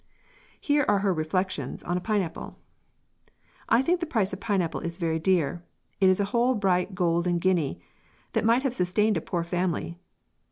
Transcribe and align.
Here 0.59 0.83
are 0.87 0.97
her 1.05 1.13
reflections 1.13 1.83
on 1.83 1.95
a 1.95 2.01
pineapple: 2.01 2.57
"I 3.69 3.83
think 3.83 3.99
the 3.99 4.07
price 4.07 4.33
of 4.33 4.39
a 4.39 4.39
pineapple 4.39 4.79
is 4.81 4.97
very 4.97 5.19
dear: 5.19 5.63
it 5.99 6.09
is 6.09 6.19
a 6.19 6.25
whole 6.33 6.55
bright 6.55 6.95
goulden 6.95 7.37
guinea, 7.37 7.79
that 8.33 8.43
might 8.43 8.63
have 8.63 8.73
sustained 8.73 9.15
a 9.17 9.21
poor 9.21 9.43
family." 9.43 9.99